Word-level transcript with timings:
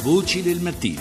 Voci 0.00 0.42
del 0.42 0.60
mattino. 0.62 1.00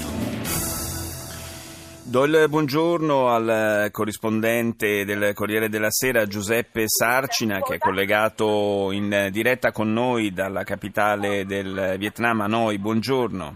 Do 2.04 2.24
il 2.24 2.48
buongiorno 2.50 3.28
al 3.28 3.90
corrispondente 3.92 5.06
del 5.06 5.34
Corriere 5.36 5.70
della 5.70 5.92
Sera 5.92 6.26
Giuseppe 6.26 6.86
Sarcina 6.88 7.60
che 7.60 7.76
è 7.76 7.78
collegato 7.78 8.90
in 8.92 9.30
diretta 9.32 9.72
con 9.72 9.94
noi 9.94 10.32
dalla 10.32 10.64
capitale 10.64 11.46
del 11.46 11.96
Vietnam, 12.00 12.42
Hanoi. 12.42 12.80
Buongiorno. 12.80 13.56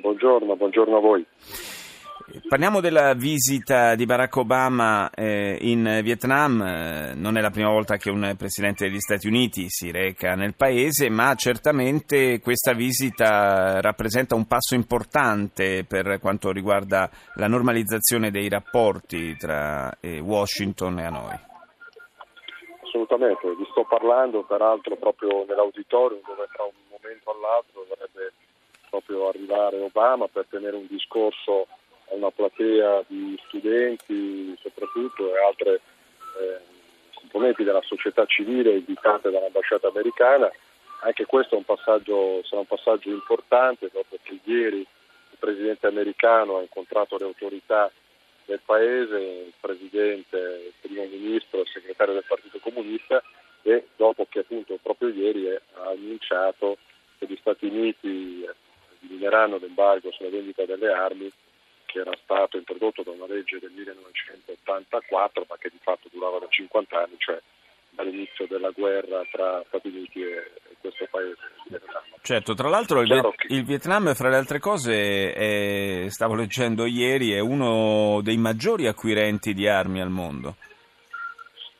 Buongiorno, 0.00 0.54
buongiorno 0.54 0.96
a 0.96 1.00
voi. 1.00 1.26
Parliamo 2.48 2.80
della 2.80 3.14
visita 3.14 3.96
di 3.96 4.06
Barack 4.06 4.36
Obama 4.36 5.10
eh, 5.10 5.58
in 5.62 6.00
Vietnam. 6.04 6.62
Eh, 6.62 7.14
non 7.14 7.36
è 7.36 7.40
la 7.40 7.50
prima 7.50 7.70
volta 7.70 7.96
che 7.96 8.08
un 8.08 8.34
presidente 8.38 8.86
degli 8.86 9.00
Stati 9.00 9.26
Uniti 9.26 9.66
si 9.68 9.90
reca 9.90 10.34
nel 10.34 10.54
paese, 10.54 11.10
ma 11.10 11.34
certamente 11.34 12.38
questa 12.38 12.72
visita 12.72 13.80
rappresenta 13.80 14.36
un 14.36 14.46
passo 14.46 14.76
importante 14.76 15.84
per 15.84 16.20
quanto 16.20 16.52
riguarda 16.52 17.10
la 17.34 17.48
normalizzazione 17.48 18.30
dei 18.30 18.48
rapporti 18.48 19.36
tra 19.36 19.90
eh, 19.98 20.20
Washington 20.20 21.00
e 21.00 21.04
Hanoi. 21.04 21.38
Assolutamente, 22.84 23.48
vi 23.56 23.66
sto 23.72 23.84
parlando 23.88 24.44
peraltro 24.44 24.94
proprio 24.94 25.44
nell'auditorium 25.48 26.20
dove 26.24 26.46
tra 26.52 26.62
un 26.62 26.78
momento 26.90 27.30
all'altro 27.30 27.84
dovrebbe 27.88 28.32
proprio 28.88 29.28
arrivare 29.28 29.80
Obama 29.80 30.28
per 30.28 30.46
tenere 30.48 30.76
un 30.76 30.86
discorso 30.88 31.66
a 32.10 32.14
una 32.14 32.30
platea 32.30 33.04
di 33.06 33.38
studenti 33.46 34.56
soprattutto 34.60 35.34
e 35.34 35.44
altre 35.44 35.74
eh, 36.38 36.58
componenti 37.14 37.64
della 37.64 37.82
società 37.82 38.24
civile 38.26 38.76
invitate 38.76 39.30
dall'ambasciata 39.30 39.88
americana. 39.88 40.50
Anche 41.02 41.24
questo 41.24 41.56
un 41.56 41.64
sarà 41.64 42.60
un 42.60 42.66
passaggio 42.66 43.08
importante 43.08 43.88
dopo 43.92 44.18
che 44.22 44.38
ieri 44.44 44.80
il 44.80 45.38
presidente 45.38 45.86
americano 45.86 46.58
ha 46.58 46.62
incontrato 46.62 47.16
le 47.16 47.24
autorità 47.24 47.90
del 48.44 48.60
paese, 48.64 49.16
il 49.16 49.52
presidente, 49.60 50.36
il 50.36 50.72
primo 50.80 51.04
ministro, 51.04 51.60
il 51.60 51.68
segretario 51.68 52.14
del 52.14 52.24
Partito 52.26 52.58
Comunista 52.58 53.22
e 53.62 53.86
dopo 53.96 54.26
che 54.28 54.40
appunto 54.40 54.78
proprio 54.82 55.08
ieri 55.08 55.48
ha 55.48 55.60
annunciato 55.88 56.78
che 57.18 57.26
gli 57.26 57.36
Stati 57.40 57.66
Uniti 57.66 58.44
elimineranno 59.02 59.58
l'embargo 59.58 60.10
sulla 60.10 60.30
vendita 60.30 60.64
delle 60.64 60.92
armi 60.92 61.30
che 61.86 61.98
era 62.00 62.16
stato 62.22 62.56
introdotto 62.56 63.02
da 63.02 63.10
una 63.10 63.26
legge 63.26 63.49
del 63.60 63.70
1984 63.72 65.46
ma 65.48 65.56
che 65.58 65.70
di 65.70 65.78
fatto 65.82 66.08
durava 66.10 66.38
da 66.38 66.46
50 66.48 66.96
anni, 66.96 67.14
cioè 67.18 67.40
dall'inizio 67.90 68.46
della 68.46 68.70
guerra 68.70 69.22
tra 69.30 69.62
Stati 69.68 69.88
Uniti 69.88 70.22
e 70.22 70.50
questo 70.80 71.06
paese. 71.10 71.38
Certo, 72.22 72.54
tra 72.54 72.68
l'altro 72.68 73.00
il, 73.00 73.08
Viet- 73.08 73.34
che... 73.36 73.54
il, 73.54 73.64
Vietnam, 73.64 74.14
fra 74.14 74.28
le 74.28 74.36
altre 74.36 74.58
cose, 74.58 75.32
è, 75.32 76.08
stavo 76.08 76.34
leggendo 76.34 76.86
ieri, 76.86 77.32
è 77.32 77.40
uno 77.40 78.20
dei 78.22 78.36
maggiori 78.36 78.86
acquirenti 78.86 79.52
di 79.52 79.68
armi 79.68 80.00
al 80.00 80.10
mondo. 80.10 80.56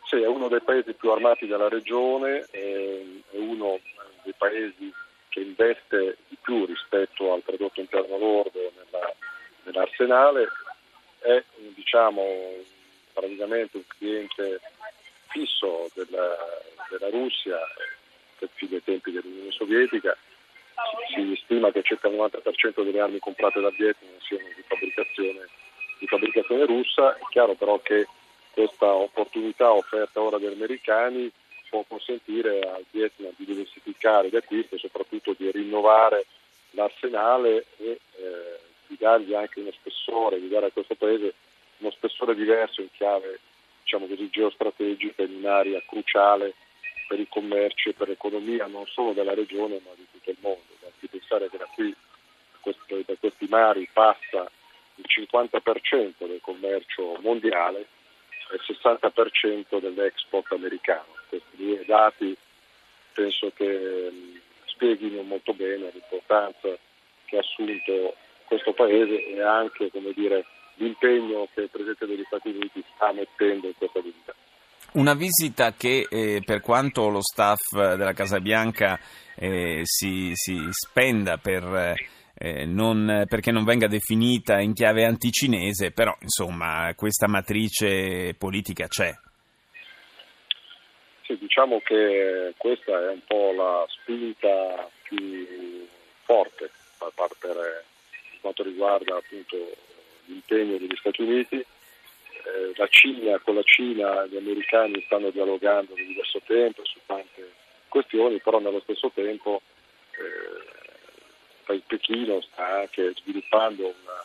Sì, 0.05 0.17
è 0.17 0.27
uno 0.27 0.49
dei 0.49 0.61
paesi 0.61 0.93
più 0.93 1.11
armati 1.11 1.47
della 1.47 1.69
regione, 1.69 2.47
è 2.51 3.01
uno 3.33 3.79
dei 4.23 4.35
paesi 4.37 4.93
che 5.29 5.41
investe 5.41 6.17
di 6.29 6.37
più 6.41 6.67
rispetto 6.67 7.33
al 7.33 7.43
prodotto 7.43 7.81
interno 7.81 8.19
lordo 8.19 8.73
nella 8.77 9.15
nell'arsenale 9.65 10.49
è 11.21 11.43
diciamo, 11.75 12.25
praticamente 13.13 13.77
un 13.77 13.87
cliente 13.87 14.61
fisso 15.29 15.89
della, 15.95 16.37
della 16.89 17.11
Russia 17.11 17.59
più 18.55 18.69
dei 18.69 18.83
tempi 18.83 19.13
dell'Unione 19.13 19.51
Sovietica. 19.51 20.17
Si 21.15 21.39
stima 21.45 21.71
che 21.71 21.83
circa 21.83 22.09
il 22.09 22.17
90% 22.17 22.83
delle 22.83 23.01
armi 23.01 23.19
comprate 23.19 23.61
dal 23.61 23.75
Vietnam 23.77 24.19
siano 24.21 24.49
di 24.55 24.63
fabbricazione, 24.67 25.49
di 25.99 26.07
fabbricazione 26.07 26.65
russa. 26.65 27.17
È 27.17 27.23
chiaro 27.31 27.55
però 27.55 27.79
che 27.81 28.07
questa 28.53 28.93
opportunità 28.93 29.73
offerta 29.73 30.21
ora 30.21 30.39
dagli 30.39 30.53
americani 30.53 31.31
può 31.69 31.85
consentire 31.87 32.61
al 32.61 32.85
Vietnam 32.91 33.33
di 33.37 33.45
diversificare 33.45 34.29
gli 34.29 34.37
acquisti 34.37 34.75
e 34.75 34.79
soprattutto 34.79 35.35
di 35.37 35.51
rinnovare 35.51 36.27
l'arsenale 36.71 37.67
e 37.79 38.01
eh, 38.17 38.59
di 38.91 38.97
dargli 38.99 39.35
anche 39.35 39.61
uno 39.61 39.71
spessore, 39.71 40.41
di 40.41 40.49
dare 40.49 40.67
a 40.67 40.71
questo 40.71 40.97
paese 40.97 41.33
uno 41.79 41.93
spessore 41.93 42.35
diverso 42.35 42.81
in 42.81 42.91
chiave 42.93 43.39
diciamo 43.83 44.07
così, 44.07 44.29
geostrategica 44.29 45.23
in 45.23 45.37
un'area 45.37 45.81
cruciale 45.87 46.55
per 47.09 47.19
il 47.19 47.29
commercio 47.29 47.89
e 47.91 47.93
per 47.93 48.09
l'economia 48.09 48.67
non 48.67 48.87
solo 48.87 49.13
della 49.13 49.35
regione 49.35 49.81
ma 49.85 49.91
di 49.95 50.07
tutto 50.11 50.31
il 50.31 50.37
mondo. 50.41 50.77
Basti 50.81 51.07
pensare 51.07 51.49
che 51.49 51.57
da 51.57 51.69
qui, 51.73 51.95
da 52.63 53.15
questi 53.19 53.47
mari, 53.49 53.89
passa 53.93 54.51
il 54.97 55.05
50% 55.07 56.27
del 56.27 56.41
commercio 56.43 57.17
mondiale 57.21 57.87
e 58.51 58.55
il 58.55 58.63
60% 58.67 59.81
dell'export 59.81 60.53
americano. 60.53 61.17
Questi 61.29 61.57
due 61.57 61.85
dati 61.85 62.37
penso 63.13 63.51
che 63.55 64.11
spieghino 64.67 65.23
molto 65.23 65.53
bene 65.53 65.91
l'importanza 65.93 66.77
che 67.25 67.37
ha 67.37 67.41
assunto 67.41 68.15
questo 68.51 68.73
Paese 68.73 69.27
e 69.29 69.41
anche 69.41 69.89
dire, 70.13 70.45
l'impegno 70.75 71.47
che 71.55 71.63
il 71.63 71.71
Presidente 71.71 72.07
degli 72.07 72.25
Stati 72.27 72.49
Uniti 72.49 72.83
sta 72.97 73.13
mettendo 73.13 73.69
in 73.69 73.75
questa 73.77 74.01
visita. 74.01 74.35
Una 74.95 75.15
visita 75.15 75.73
che 75.75 76.09
eh, 76.11 76.43
per 76.45 76.61
quanto 76.61 77.09
lo 77.09 77.23
staff 77.23 77.61
della 77.71 78.13
Casa 78.13 78.41
Bianca 78.41 78.99
eh, 79.37 79.83
si, 79.85 80.33
si, 80.35 80.67
spenda 80.71 81.37
per, 81.37 81.95
eh, 82.35 82.65
non, 82.67 83.23
perché 83.29 83.53
non 83.53 83.63
venga 83.63 83.87
definita 83.87 84.59
in 84.59 84.73
chiave 84.73 85.05
anticinese, 85.05 85.93
però 85.93 86.13
insomma 86.21 86.93
questa 86.97 87.29
matrice 87.29 88.35
politica 88.37 88.89
c'è. 88.89 89.13
Sì, 91.23 91.39
diciamo 91.39 91.81
che 91.85 92.53
questa 92.57 93.11
è 93.11 93.11
un 93.13 93.21
po' 93.25 93.53
la 93.53 93.87
spinta 93.87 94.91
più 95.05 95.87
forte 96.25 96.69
da 96.99 97.13
parte 97.15 97.47
quanto 98.41 98.63
riguarda 98.63 99.17
appunto 99.17 99.57
l'impegno 100.27 100.79
degli 100.79 100.97
Stati 100.97 101.23
Uniti. 101.23 101.57
Eh, 101.57 102.73
la 102.77 102.87
Cina, 102.89 103.39
con 103.39 103.55
la 103.55 103.63
Cina 103.63 104.27
gli 104.27 104.37
americani 104.37 105.03
stanno 105.05 105.31
dialogando 105.31 105.95
da 105.95 106.03
diverso 106.03 106.41
tempo 106.47 106.85
su 106.85 106.99
tante 107.07 107.53
questioni, 107.89 108.41
però 108.41 108.59
nello 108.59 108.81
stesso 108.81 109.11
tempo 109.15 109.61
eh, 110.13 111.75
il 111.75 111.83
Pechino 111.87 112.41
sta 112.41 112.81
anche 112.81 113.13
sviluppando 113.17 113.87
una 113.87 114.25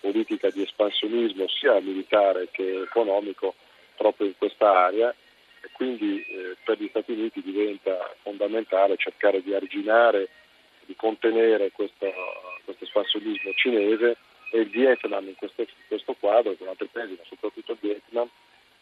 politica 0.00 0.50
di 0.50 0.62
espansionismo 0.62 1.48
sia 1.48 1.80
militare 1.80 2.48
che 2.50 2.82
economico 2.82 3.54
proprio 3.96 4.26
in 4.26 4.36
questa 4.36 4.70
area 4.70 5.14
e 5.62 5.68
quindi 5.72 6.20
eh, 6.20 6.56
per 6.62 6.78
gli 6.78 6.88
Stati 6.88 7.12
Uniti 7.12 7.40
diventa 7.42 8.14
fondamentale 8.22 8.96
cercare 8.98 9.42
di 9.42 9.54
arginare, 9.54 10.28
di 10.86 10.94
contenere 10.96 11.70
questo, 11.72 12.12
questo 12.64 12.84
espansionismo 12.84 13.52
cinese 13.54 14.16
e 14.50 14.60
il 14.60 14.68
Vietnam 14.68 15.26
in 15.26 15.34
questo, 15.36 15.62
in 15.62 15.68
questo 15.88 16.14
quadro, 16.18 16.54
con 16.54 16.68
altri 16.68 16.86
paesi, 16.86 17.16
ma 17.18 17.24
soprattutto 17.26 17.72
il 17.72 17.78
Vietnam, 17.80 18.28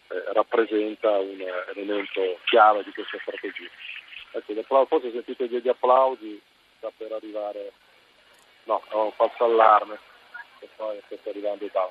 eh, 0.08 0.22
rappresenta 0.32 1.18
un 1.18 1.42
elemento 1.74 2.38
chiave 2.44 2.82
di 2.84 2.92
questa 2.92 3.18
strategia. 3.20 3.70
Ecco, 4.32 4.86
forse 4.86 5.10
sentite 5.10 5.48
degli 5.48 5.68
applausi, 5.68 6.40
sta 6.76 6.90
per 6.96 7.12
arrivare, 7.12 7.72
no, 8.64 8.82
è 8.88 8.94
un 8.94 9.12
falso 9.12 9.44
allarme, 9.44 9.98
poi 10.76 11.00
sta 11.06 11.30
arrivando 11.30 11.68
da. 11.72 11.90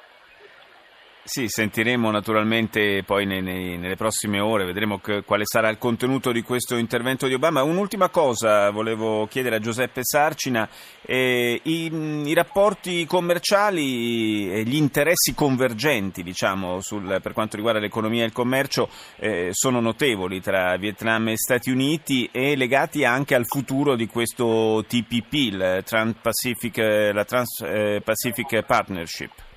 Sì, 1.24 1.48
sentiremo 1.48 2.09
naturalmente 2.09 3.04
poi 3.04 3.28
nei, 3.28 3.44
nei, 3.44 3.78
nelle 3.78 3.96
prossime 3.96 4.40
ore, 4.40 4.66
vedremo 4.66 4.98
che, 4.98 5.24
quale 5.24 5.44
sarà 5.46 5.70
il 5.70 5.78
contenuto 5.78 6.32
di 6.32 6.42
questo 6.42 6.78
intervento 6.78 7.28
di 7.28 7.36
Obama. 7.36 7.62
Un'ultima 7.62 8.09
cosa 8.09 8.72
volevo 8.72 9.28
chiedere 9.28 9.58
a 9.58 9.60
Giuseppe 9.60 10.02
Sarcina, 10.04 10.68
eh, 11.04 11.60
i, 11.62 11.92
i, 12.26 12.34
rapporti 12.34 13.06
commerciali 13.06 14.51
e 14.51 14.63
gli 14.63 14.75
interessi 14.75 15.36
convergenti 15.36 16.24
diciamo, 16.24 16.81
sul, 16.81 17.19
per 17.22 17.34
quanto 17.34 17.56
riguarda 17.56 17.80
l'economia 17.80 18.24
e 18.24 18.25
il 18.25 18.34
commercio 18.34 18.90
eh, 19.18 19.50
sono 19.51 19.80
notevoli 19.80 20.42
tra 20.42 20.75
Vietnam 20.78 21.30
e 21.30 21.38
Stati 21.38 21.69
Uniti 21.69 22.30
e 22.31 22.56
legati 22.56 23.06
anche 23.06 23.36
al 23.36 23.45
futuro 23.45 23.95
di 23.95 24.07
questo 24.07 24.84
TPP, 24.88 25.54
la 25.54 25.81
Trans-Pacific, 25.84 26.78
la 27.13 27.24
Trans-Pacific 27.24 28.63
Partnership. 28.63 29.50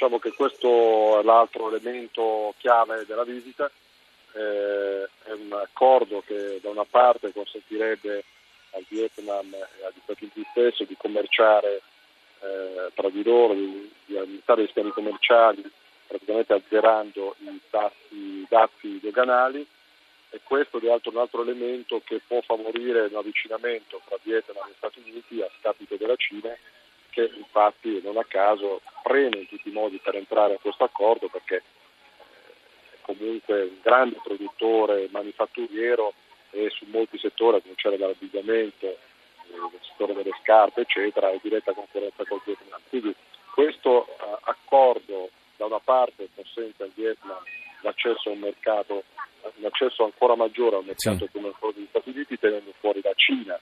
Diciamo 0.00 0.20
che 0.20 0.32
questo 0.32 1.18
è 1.18 1.24
l'altro 1.24 1.74
elemento 1.74 2.54
chiave 2.58 3.04
della 3.04 3.24
visita, 3.24 3.68
eh, 4.32 5.08
è 5.24 5.32
un 5.32 5.52
accordo 5.54 6.22
che 6.24 6.60
da 6.62 6.70
una 6.70 6.84
parte 6.88 7.32
consentirebbe 7.32 8.22
al 8.74 8.84
Vietnam 8.86 9.52
e 9.52 9.84
agli 9.84 9.98
Stati 10.04 10.22
Uniti 10.22 10.46
stesso 10.52 10.84
di 10.84 10.94
commerciare 10.96 11.82
eh, 12.42 12.92
tra 12.94 13.08
di 13.08 13.24
loro, 13.24 13.54
di, 13.54 13.92
di 14.04 14.16
aumentare 14.16 14.62
gli 14.62 14.68
schemi 14.68 14.92
commerciali 14.92 15.68
praticamente 16.06 16.52
azzerando 16.52 17.34
i 17.40 17.60
tassi, 17.68 18.46
dazi 18.48 19.00
doganali. 19.00 19.66
E 20.30 20.40
questo 20.44 20.78
è 20.78 20.90
altro 20.92 21.10
un 21.10 21.18
altro 21.18 21.42
elemento 21.42 22.00
che 22.04 22.20
può 22.24 22.40
favorire 22.42 23.08
un 23.10 23.16
avvicinamento 23.16 24.00
tra 24.06 24.16
Vietnam 24.22 24.68
e 24.68 24.74
Stati 24.76 25.02
Uniti 25.04 25.42
a 25.42 25.50
scapito 25.58 25.96
della 25.96 26.14
Cina 26.14 26.56
che 27.10 27.30
infatti 27.34 28.00
non 28.02 28.16
a 28.16 28.24
caso 28.24 28.80
preme 29.02 29.38
in 29.38 29.48
tutti 29.48 29.68
i 29.68 29.72
modi 29.72 29.98
per 29.98 30.16
entrare 30.16 30.54
a 30.54 30.58
questo 30.58 30.84
accordo 30.84 31.28
perché 31.28 31.56
è 31.56 31.62
comunque 33.02 33.62
un 33.62 33.78
grande 33.82 34.18
produttore 34.22 35.08
manifatturiero 35.10 36.12
e 36.50 36.70
su 36.70 36.86
molti 36.88 37.18
settori, 37.18 37.56
a 37.56 37.60
cominciare 37.60 37.96
dall'abbigliamento, 37.96 38.86
eh, 38.86 38.96
il 39.52 39.80
settore 39.82 40.14
delle 40.14 40.36
scarpe, 40.42 40.82
eccetera, 40.82 41.30
è 41.30 41.38
diretta 41.42 41.72
concorrenza 41.72 42.24
col 42.24 42.40
Vietnam. 42.44 42.80
Quindi 42.88 43.14
questo 43.52 44.06
uh, 44.08 44.38
accordo 44.42 45.30
da 45.56 45.66
una 45.66 45.80
parte 45.80 46.28
consente 46.34 46.84
al 46.84 46.92
Vietnam 46.94 47.42
l'accesso 47.82 48.28
a 48.28 48.32
un 48.32 48.38
mercato, 48.38 49.04
un 49.42 49.64
accesso 49.64 50.04
ancora 50.04 50.36
maggiore 50.36 50.76
a 50.76 50.78
un 50.78 50.86
mercato 50.86 51.26
sì. 51.26 51.30
come 51.32 51.50
quello 51.58 51.74
degli 51.74 51.86
Stati 51.88 52.10
Uniti, 52.10 52.38
tenendo 52.38 52.72
fuori 52.78 53.00
la 53.02 53.12
Cina 53.14 53.58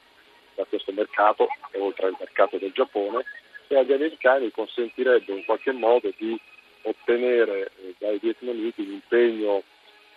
questo 0.69 0.93
mercato 0.93 1.49
oltre 1.75 2.07
al 2.07 2.17
mercato 2.19 2.57
del 2.59 2.73
Giappone 2.73 3.25
e 3.69 3.77
agli 3.77 3.93
americani 3.93 4.51
consentirebbe 4.51 5.33
in 5.33 5.45
qualche 5.45 5.73
modo 5.73 6.13
di 6.17 6.39
ottenere 6.83 7.71
eh, 7.81 7.95
dai 7.99 8.19
vietnamiti 8.19 8.83
un 8.83 8.93
impegno 8.93 9.63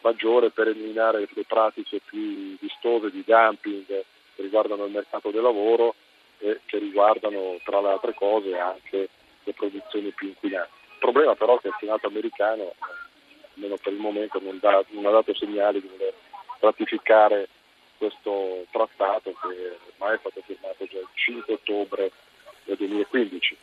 maggiore 0.02 0.50
per 0.52 0.68
eliminare 0.68 1.28
le 1.30 1.44
pratiche 1.46 2.00
più 2.06 2.58
vistose 2.60 3.12
di 3.12 3.24
dumping 3.26 3.86
che 3.86 4.06
riguardano 4.36 4.86
il 4.86 4.92
mercato 4.92 5.32
del 5.32 5.42
lavoro 5.42 5.96
e 6.40 6.62
che 6.66 6.78
riguardano 6.78 7.60
tra 7.64 7.82
le 7.82 7.90
altre 7.90 8.14
cose 8.14 8.58
anche 8.58 9.10
le 9.44 9.54
produzioni 9.54 10.12
più 10.12 10.28
inquinanti. 10.28 10.72
Il 10.94 11.00
problema 11.00 11.36
però 11.36 11.58
è 11.58 11.62
che 11.62 11.68
il 11.68 11.76
Senato 11.80 12.08
americano, 12.08 12.74
almeno 13.56 13.76
per 13.82 13.94
il 13.94 14.00
momento, 14.00 14.40
non, 14.42 14.58
da, 14.60 14.84
non 14.90 15.06
ha 15.06 15.12
dato 15.12 15.34
segnali 15.34 15.82
di 15.82 15.88
voler 15.88 16.14
ratificare 16.60 17.48
questo 18.00 18.66
trattato 18.72 19.32
che 19.32 19.78
ormai 19.92 20.16
è 20.16 20.20
stato 20.20 20.42
firmato 20.46 20.86
già 20.86 20.98
il 20.98 21.08
5 21.14 21.54
ottobre 21.54 22.12
del 22.64 22.78
2015. 22.78 23.58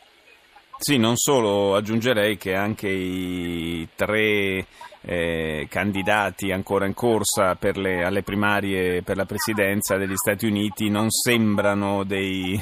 Sì, 0.77 0.97
non 0.97 1.17
solo, 1.17 1.75
aggiungerei 1.75 2.37
che 2.37 2.53
anche 2.53 2.87
i 2.87 3.87
tre 3.95 4.65
eh, 5.09 5.67
candidati 5.69 6.51
ancora 6.51 6.85
in 6.85 6.93
corsa 6.93 7.57
le, 7.75 8.03
alle 8.03 8.23
primarie 8.23 9.01
per 9.03 9.15
la 9.15 9.23
presidenza 9.23 9.95
degli 9.95 10.17
Stati 10.17 10.45
Uniti 10.45 10.89
non 10.89 11.09
sembrano 11.09 12.03
dei 12.03 12.61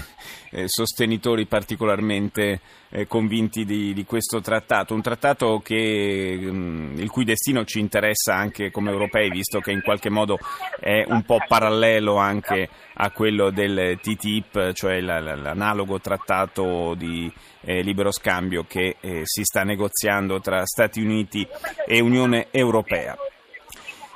eh, 0.52 0.68
sostenitori 0.68 1.48
particolarmente 1.48 2.62
eh, 2.90 3.08
convinti 3.08 3.66
di, 3.66 3.94
di, 3.94 4.06
questo 4.06 4.42
trattato, 4.42 4.94
un 4.94 5.02
trattato 5.02 5.60
che, 5.64 6.38
mh, 6.40 6.56
mm, 6.56 6.98
il 7.00 7.10
cui 7.10 7.26
destino 7.26 7.66
ci 7.66 7.80
interessa 7.80 8.36
anche 8.36 8.70
come 8.70 8.92
europei, 8.92 9.30
visto 9.32 9.60
che 9.60 9.72
in 9.72 9.82
qualche 9.82 10.10
modo 10.10 10.38
è 10.80 11.04
un 11.08 11.24
po' 11.24 11.40
parallelo 11.48 12.18
anche 12.18 12.70
a 12.94 13.10
quello 13.10 13.50
del 13.50 13.98
TTIP, 14.00 14.72
cioè 14.74 15.02
la, 15.02 15.20
la, 15.20 15.36
l'analogo 15.36 16.00
trattato 16.00 16.94
di 16.96 17.32
eh, 17.66 17.82
libero 17.82 18.12
scambio 18.12 18.64
che 18.68 18.96
eh, 19.00 19.22
si 19.24 19.44
sta 19.44 19.64
negoziando 19.64 20.40
tra 20.40 20.66
Stati 20.66 21.02
Uniti 21.02 21.46
e 21.86 22.00
Unione 22.00 22.35
Europea. 22.52 23.16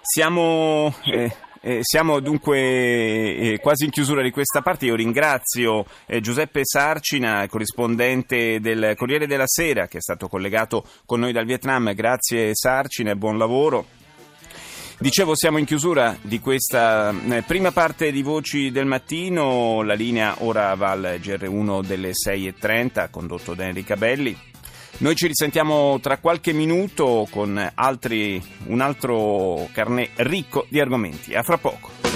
Siamo 0.01 0.93
eh, 1.05 1.31
eh, 1.61 1.79
siamo 1.81 2.21
dunque 2.21 2.57
eh, 2.57 3.59
quasi 3.61 3.83
in 3.85 3.91
chiusura 3.91 4.21
di 4.21 4.31
questa 4.31 4.61
parte. 4.61 4.85
Io 4.85 4.95
ringrazio 4.95 5.85
eh, 6.05 6.21
Giuseppe 6.21 6.61
Sarcina, 6.63 7.45
corrispondente 7.47 8.59
del 8.61 8.93
Corriere 8.95 9.27
della 9.27 9.47
Sera, 9.47 9.87
che 9.87 9.97
è 9.97 10.01
stato 10.01 10.27
collegato 10.29 10.85
con 11.05 11.19
noi 11.19 11.33
dal 11.33 11.45
Vietnam. 11.45 11.93
Grazie 11.93 12.51
Sarcina 12.53 13.11
e 13.11 13.15
buon 13.15 13.37
lavoro. 13.37 13.97
Dicevo, 14.99 15.33
siamo 15.33 15.57
in 15.57 15.65
chiusura 15.65 16.17
di 16.21 16.39
questa 16.39 17.13
eh, 17.29 17.41
prima 17.43 17.71
parte 17.71 18.11
di 18.11 18.21
Voci 18.21 18.71
del 18.71 18.85
Mattino. 18.85 19.81
La 19.81 19.93
linea 19.93 20.35
ora 20.39 20.73
va 20.75 20.91
al 20.91 21.19
GR1 21.21 21.85
delle 21.85 22.11
6.30, 22.11 23.09
condotto 23.09 23.53
da 23.53 23.65
Enrica 23.65 23.95
Belli. 23.95 24.37
Noi 24.99 25.15
ci 25.15 25.27
risentiamo 25.27 25.97
tra 26.01 26.17
qualche 26.17 26.51
minuto 26.51 27.25
con 27.29 27.71
altri, 27.75 28.41
un 28.65 28.81
altro 28.81 29.69
carnet 29.71 30.09
ricco 30.17 30.65
di 30.67 30.81
argomenti. 30.81 31.33
A 31.35 31.41
fra 31.41 31.57
poco. 31.57 32.08